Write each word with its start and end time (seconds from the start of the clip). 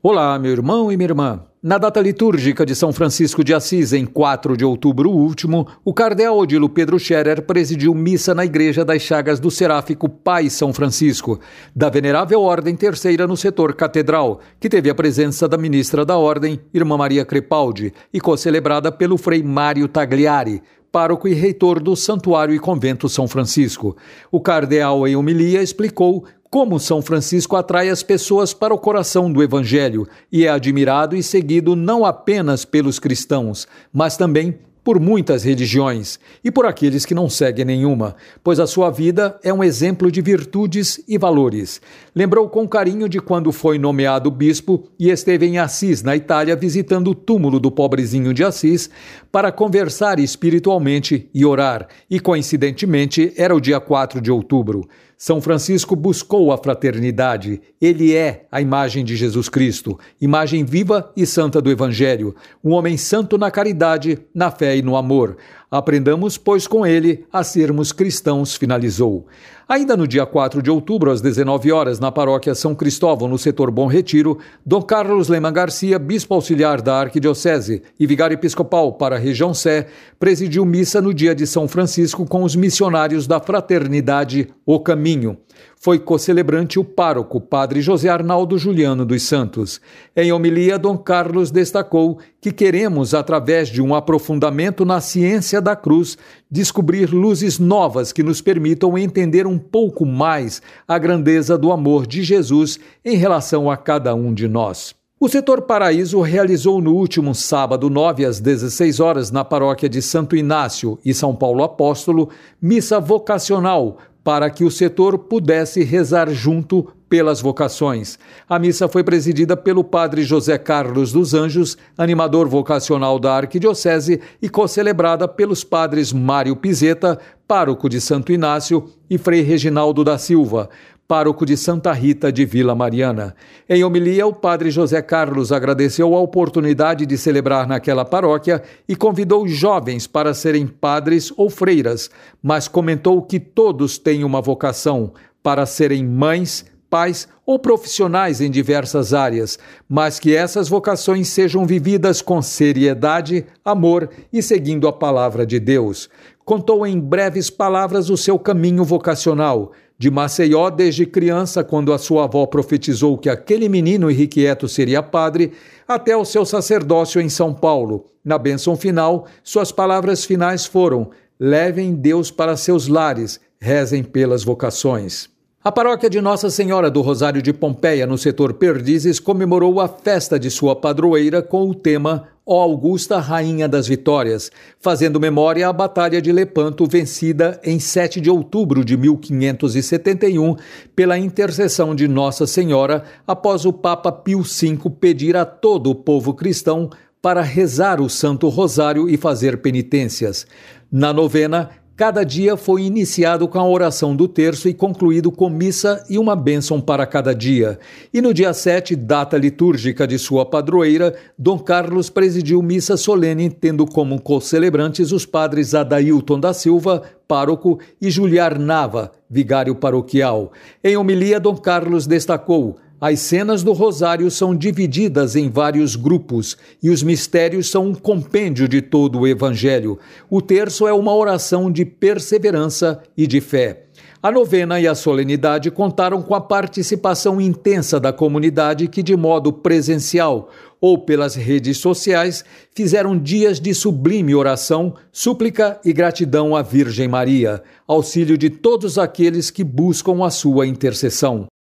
Olá, 0.00 0.38
meu 0.38 0.52
irmão 0.52 0.92
e 0.92 0.96
minha 0.96 1.08
irmã. 1.08 1.42
Na 1.60 1.76
data 1.76 2.00
litúrgica 2.00 2.64
de 2.64 2.72
São 2.72 2.92
Francisco 2.92 3.42
de 3.42 3.52
Assis, 3.52 3.92
em 3.92 4.06
4 4.06 4.56
de 4.56 4.64
outubro 4.64 5.10
último, 5.10 5.66
o 5.84 5.92
cardeal 5.92 6.38
Odilo 6.38 6.68
Pedro 6.68 7.00
Scherer 7.00 7.42
presidiu 7.42 7.92
missa 7.92 8.32
na 8.32 8.44
Igreja 8.44 8.84
das 8.84 9.02
Chagas 9.02 9.40
do 9.40 9.50
Seráfico 9.50 10.08
Pai 10.08 10.48
São 10.50 10.72
Francisco, 10.72 11.40
da 11.74 11.90
Venerável 11.90 12.42
Ordem 12.42 12.76
Terceira 12.76 13.26
no 13.26 13.36
setor 13.36 13.74
catedral, 13.74 14.38
que 14.60 14.68
teve 14.68 14.88
a 14.88 14.94
presença 14.94 15.48
da 15.48 15.58
ministra 15.58 16.04
da 16.04 16.16
Ordem, 16.16 16.60
Irmã 16.72 16.96
Maria 16.96 17.24
Crepaldi, 17.24 17.92
e 18.14 18.20
co-celebrada 18.20 18.92
pelo 18.92 19.18
Frei 19.18 19.42
Mário 19.42 19.88
Tagliari, 19.88 20.62
pároco 20.92 21.28
e 21.28 21.34
reitor 21.34 21.80
do 21.80 21.94
Santuário 21.94 22.54
e 22.54 22.58
Convento 22.58 23.08
São 23.08 23.28
Francisco. 23.28 23.96
O 24.30 24.40
cardeal, 24.40 25.06
em 25.06 25.16
homilia, 25.16 25.62
explicou 25.62 26.24
como 26.50 26.80
São 26.80 27.02
Francisco 27.02 27.56
atrai 27.56 27.90
as 27.90 28.02
pessoas 28.02 28.54
para 28.54 28.72
o 28.72 28.78
coração 28.78 29.30
do 29.30 29.42
Evangelho 29.42 30.08
e 30.32 30.46
é 30.46 30.48
admirado 30.48 31.14
e 31.14 31.22
seguido 31.22 31.76
não 31.76 32.04
apenas 32.04 32.64
pelos 32.64 32.98
cristãos, 32.98 33.66
mas 33.92 34.16
também 34.16 34.58
por 34.88 34.98
muitas 34.98 35.42
religiões 35.42 36.18
e 36.42 36.50
por 36.50 36.64
aqueles 36.64 37.04
que 37.04 37.14
não 37.14 37.28
seguem 37.28 37.62
nenhuma, 37.62 38.16
pois 38.42 38.58
a 38.58 38.66
sua 38.66 38.90
vida 38.90 39.38
é 39.42 39.52
um 39.52 39.62
exemplo 39.62 40.10
de 40.10 40.22
virtudes 40.22 41.04
e 41.06 41.18
valores. 41.18 41.78
Lembrou 42.14 42.48
com 42.48 42.66
carinho 42.66 43.06
de 43.06 43.20
quando 43.20 43.52
foi 43.52 43.78
nomeado 43.78 44.30
bispo 44.30 44.88
e 44.98 45.10
esteve 45.10 45.44
em 45.44 45.58
Assis, 45.58 46.02
na 46.02 46.16
Itália, 46.16 46.56
visitando 46.56 47.10
o 47.10 47.14
túmulo 47.14 47.60
do 47.60 47.70
pobrezinho 47.70 48.32
de 48.32 48.42
Assis 48.42 48.88
para 49.30 49.52
conversar 49.52 50.18
espiritualmente 50.18 51.28
e 51.34 51.44
orar, 51.44 51.86
e 52.08 52.18
coincidentemente 52.18 53.34
era 53.36 53.54
o 53.54 53.60
dia 53.60 53.80
4 53.80 54.22
de 54.22 54.32
outubro. 54.32 54.88
São 55.20 55.40
Francisco 55.40 55.96
buscou 55.96 56.52
a 56.52 56.56
fraternidade. 56.56 57.60
Ele 57.80 58.14
é 58.14 58.46
a 58.52 58.60
imagem 58.60 59.04
de 59.04 59.16
Jesus 59.16 59.48
Cristo, 59.48 59.98
imagem 60.20 60.64
viva 60.64 61.12
e 61.16 61.26
santa 61.26 61.60
do 61.60 61.72
Evangelho, 61.72 62.36
um 62.62 62.70
homem 62.70 62.96
santo 62.96 63.36
na 63.36 63.50
caridade, 63.50 64.20
na 64.32 64.48
fé 64.52 64.76
e 64.76 64.82
no 64.82 64.94
amor. 64.94 65.36
Aprendamos, 65.70 66.38
pois, 66.38 66.66
com 66.66 66.86
ele 66.86 67.26
a 67.30 67.44
sermos 67.44 67.92
cristãos, 67.92 68.56
finalizou. 68.56 69.26
Ainda 69.68 69.98
no 69.98 70.08
dia 70.08 70.24
4 70.24 70.62
de 70.62 70.70
outubro, 70.70 71.10
às 71.10 71.20
19 71.20 71.70
horas, 71.70 72.00
na 72.00 72.10
paróquia 72.10 72.54
São 72.54 72.74
Cristóvão, 72.74 73.28
no 73.28 73.36
setor 73.36 73.70
Bom 73.70 73.86
Retiro, 73.86 74.38
Dom 74.64 74.80
Carlos 74.80 75.28
Lema 75.28 75.50
Garcia, 75.50 75.98
bispo 75.98 76.32
auxiliar 76.32 76.80
da 76.80 76.98
Arquidiocese 76.98 77.82
e 78.00 78.06
vigário 78.06 78.32
episcopal 78.32 78.94
para 78.94 79.16
a 79.16 79.18
região 79.18 79.52
Sé, 79.52 79.88
presidiu 80.18 80.64
missa 80.64 81.02
no 81.02 81.12
dia 81.12 81.34
de 81.34 81.46
São 81.46 81.68
Francisco 81.68 82.24
com 82.24 82.44
os 82.44 82.56
missionários 82.56 83.26
da 83.26 83.38
Fraternidade 83.38 84.48
O 84.64 84.80
Caminho 84.80 85.36
foi 85.80 85.98
co-celebrante 85.98 86.78
o 86.78 86.84
pároco, 86.84 87.40
padre 87.40 87.80
José 87.80 88.08
Arnaldo 88.08 88.58
Juliano 88.58 89.06
dos 89.06 89.22
Santos. 89.22 89.80
Em 90.16 90.32
homilia, 90.32 90.78
Dom 90.78 90.98
Carlos 90.98 91.50
destacou 91.50 92.18
que 92.40 92.50
queremos, 92.50 93.14
através 93.14 93.68
de 93.68 93.80
um 93.80 93.94
aprofundamento 93.94 94.84
na 94.84 95.00
ciência 95.00 95.60
da 95.60 95.76
cruz, 95.76 96.18
descobrir 96.50 97.10
luzes 97.10 97.58
novas 97.58 98.12
que 98.12 98.22
nos 98.22 98.40
permitam 98.40 98.98
entender 98.98 99.46
um 99.46 99.58
pouco 99.58 100.04
mais 100.04 100.60
a 100.86 100.98
grandeza 100.98 101.56
do 101.56 101.70
amor 101.70 102.06
de 102.06 102.22
Jesus 102.22 102.78
em 103.04 103.16
relação 103.16 103.70
a 103.70 103.76
cada 103.76 104.14
um 104.14 104.34
de 104.34 104.48
nós. 104.48 104.98
O 105.20 105.28
setor 105.28 105.62
Paraíso 105.62 106.20
realizou 106.20 106.80
no 106.80 106.94
último 106.94 107.34
sábado, 107.34 107.90
9 107.90 108.24
às 108.24 108.38
16 108.38 109.00
horas, 109.00 109.32
na 109.32 109.44
paróquia 109.44 109.88
de 109.88 110.00
Santo 110.00 110.36
Inácio 110.36 110.96
e 111.04 111.12
São 111.12 111.34
Paulo 111.34 111.64
Apóstolo, 111.64 112.28
missa 112.62 113.00
vocacional 113.00 113.98
para 114.28 114.50
que 114.50 114.62
o 114.62 114.70
setor 114.70 115.20
pudesse 115.20 115.82
rezar 115.82 116.28
junto 116.28 116.92
pelas 117.08 117.40
vocações. 117.40 118.18
A 118.48 118.58
missa 118.58 118.88
foi 118.88 119.02
presidida 119.02 119.56
pelo 119.56 119.82
padre 119.82 120.22
José 120.22 120.58
Carlos 120.58 121.12
dos 121.12 121.34
Anjos, 121.34 121.76
animador 121.96 122.48
vocacional 122.48 123.18
da 123.18 123.34
Arquidiocese, 123.34 124.20
e 124.40 124.48
co-celebrada 124.48 125.26
pelos 125.26 125.64
padres 125.64 126.12
Mário 126.12 126.56
Pizeta, 126.56 127.18
pároco 127.46 127.88
de 127.88 128.00
Santo 128.00 128.32
Inácio, 128.32 128.90
e 129.08 129.16
Frei 129.16 129.40
Reginaldo 129.40 130.04
da 130.04 130.18
Silva, 130.18 130.68
pároco 131.08 131.46
de 131.46 131.56
Santa 131.56 131.90
Rita 131.90 132.30
de 132.30 132.44
Vila 132.44 132.74
Mariana. 132.74 133.34
Em 133.66 133.82
homilia, 133.82 134.26
o 134.26 134.34
padre 134.34 134.70
José 134.70 135.00
Carlos 135.00 135.50
agradeceu 135.50 136.14
a 136.14 136.20
oportunidade 136.20 137.06
de 137.06 137.16
celebrar 137.16 137.66
naquela 137.66 138.04
paróquia 138.04 138.62
e 138.86 138.94
convidou 138.94 139.48
jovens 139.48 140.06
para 140.06 140.34
serem 140.34 140.66
padres 140.66 141.32
ou 141.34 141.48
freiras, 141.48 142.10
mas 142.42 142.68
comentou 142.68 143.22
que 143.22 143.40
todos 143.40 143.96
têm 143.96 144.22
uma 144.22 144.42
vocação 144.42 145.14
para 145.42 145.64
serem 145.64 146.04
mães, 146.04 146.66
pais 146.90 147.28
ou 147.44 147.58
profissionais 147.58 148.40
em 148.40 148.50
diversas 148.50 149.14
áreas, 149.14 149.58
mas 149.88 150.18
que 150.18 150.34
essas 150.34 150.68
vocações 150.68 151.28
sejam 151.28 151.66
vividas 151.66 152.20
com 152.20 152.40
seriedade, 152.42 153.46
amor 153.64 154.10
e 154.32 154.42
seguindo 154.42 154.88
a 154.88 154.92
palavra 154.92 155.46
de 155.46 155.58
Deus. 155.58 156.08
Contou 156.44 156.86
em 156.86 156.98
breves 156.98 157.50
palavras 157.50 158.10
o 158.10 158.16
seu 158.16 158.38
caminho 158.38 158.84
vocacional 158.84 159.72
de 159.98 160.10
Maceió 160.10 160.70
desde 160.70 161.04
criança, 161.04 161.64
quando 161.64 161.92
a 161.92 161.98
sua 161.98 162.24
avó 162.24 162.46
profetizou 162.46 163.18
que 163.18 163.28
aquele 163.28 163.68
menino 163.68 164.08
irrequieto 164.08 164.68
seria 164.68 165.02
padre, 165.02 165.52
até 165.88 166.16
o 166.16 166.24
seu 166.24 166.46
sacerdócio 166.46 167.20
em 167.20 167.28
São 167.28 167.52
Paulo. 167.52 168.04
Na 168.24 168.38
bênção 168.38 168.76
final, 168.76 169.26
suas 169.42 169.72
palavras 169.72 170.24
finais 170.24 170.64
foram: 170.64 171.10
levem 171.38 171.94
Deus 171.94 172.30
para 172.30 172.56
seus 172.56 172.86
lares, 172.86 173.40
rezem 173.60 174.04
pelas 174.04 174.44
vocações. 174.44 175.28
A 175.68 175.70
paróquia 175.70 176.08
de 176.08 176.18
Nossa 176.18 176.48
Senhora 176.48 176.90
do 176.90 177.02
Rosário 177.02 177.42
de 177.42 177.52
Pompeia, 177.52 178.06
no 178.06 178.16
setor 178.16 178.54
Perdizes, 178.54 179.20
comemorou 179.20 179.82
a 179.82 179.86
festa 179.86 180.38
de 180.38 180.50
sua 180.50 180.74
padroeira 180.74 181.42
com 181.42 181.68
o 181.68 181.74
tema 181.74 182.26
Ó 182.46 182.62
Augusta 182.62 183.18
Rainha 183.18 183.68
das 183.68 183.86
Vitórias, 183.86 184.50
fazendo 184.80 185.20
memória 185.20 185.68
à 185.68 185.72
Batalha 185.74 186.22
de 186.22 186.32
Lepanto, 186.32 186.86
vencida 186.86 187.60
em 187.62 187.78
7 187.78 188.18
de 188.18 188.30
outubro 188.30 188.82
de 188.82 188.96
1571 188.96 190.56
pela 190.96 191.18
intercessão 191.18 191.94
de 191.94 192.08
Nossa 192.08 192.46
Senhora, 192.46 193.04
após 193.26 193.66
o 193.66 193.72
Papa 193.72 194.10
Pio 194.10 194.40
V 194.40 194.78
pedir 194.98 195.36
a 195.36 195.44
todo 195.44 195.90
o 195.90 195.94
povo 195.94 196.32
cristão 196.32 196.88
para 197.20 197.42
rezar 197.42 198.00
o 198.00 198.08
Santo 198.08 198.48
Rosário 198.48 199.06
e 199.06 199.18
fazer 199.18 199.58
penitências. 199.58 200.46
Na 200.90 201.12
novena, 201.12 201.68
Cada 201.98 202.22
dia 202.22 202.56
foi 202.56 202.82
iniciado 202.82 203.48
com 203.48 203.58
a 203.58 203.68
oração 203.68 204.14
do 204.14 204.28
terço 204.28 204.68
e 204.68 204.72
concluído 204.72 205.32
com 205.32 205.50
missa 205.50 206.06
e 206.08 206.16
uma 206.16 206.36
bênção 206.36 206.80
para 206.80 207.04
cada 207.04 207.34
dia. 207.34 207.76
E 208.14 208.20
no 208.22 208.32
dia 208.32 208.54
7, 208.54 208.94
data 208.94 209.36
litúrgica 209.36 210.06
de 210.06 210.16
sua 210.16 210.46
padroeira, 210.46 211.16
Dom 211.36 211.58
Carlos 211.58 212.08
presidiu 212.08 212.62
missa 212.62 212.96
solene, 212.96 213.50
tendo 213.50 213.84
como 213.84 214.20
co-celebrantes 214.20 215.10
os 215.10 215.26
padres 215.26 215.74
Adailton 215.74 216.38
da 216.38 216.54
Silva, 216.54 217.02
pároco, 217.26 217.80
e 218.00 218.12
Juliar 218.12 218.60
Nava, 218.60 219.10
vigário 219.28 219.74
paroquial. 219.74 220.52
Em 220.84 220.96
homilia, 220.96 221.40
Dom 221.40 221.56
Carlos 221.56 222.06
destacou 222.06 222.76
as 223.00 223.20
cenas 223.20 223.62
do 223.62 223.72
Rosário 223.72 224.28
são 224.28 224.56
divididas 224.56 225.36
em 225.36 225.48
vários 225.48 225.94
grupos 225.94 226.56
e 226.82 226.90
os 226.90 227.00
mistérios 227.00 227.70
são 227.70 227.86
um 227.86 227.94
compêndio 227.94 228.66
de 228.66 228.82
todo 228.82 229.20
o 229.20 229.26
Evangelho. 229.26 230.00
O 230.28 230.42
terço 230.42 230.84
é 230.84 230.92
uma 230.92 231.14
oração 231.14 231.70
de 231.70 231.84
perseverança 231.84 233.00
e 233.16 233.24
de 233.24 233.40
fé. 233.40 233.84
A 234.20 234.32
novena 234.32 234.80
e 234.80 234.88
a 234.88 234.96
solenidade 234.96 235.70
contaram 235.70 236.20
com 236.20 236.34
a 236.34 236.40
participação 236.40 237.40
intensa 237.40 238.00
da 238.00 238.12
comunidade 238.12 238.88
que, 238.88 239.00
de 239.00 239.16
modo 239.16 239.52
presencial 239.52 240.50
ou 240.80 240.98
pelas 240.98 241.36
redes 241.36 241.78
sociais, 241.78 242.44
fizeram 242.74 243.16
dias 243.16 243.60
de 243.60 243.72
sublime 243.74 244.34
oração, 244.34 244.94
súplica 245.12 245.80
e 245.84 245.92
gratidão 245.92 246.56
à 246.56 246.62
Virgem 246.62 247.06
Maria, 247.06 247.62
auxílio 247.86 248.36
de 248.36 248.50
todos 248.50 248.98
aqueles 248.98 249.52
que 249.52 249.62
buscam 249.62 250.24
a 250.24 250.30
sua 250.30 250.66
intercessão. 250.66 251.46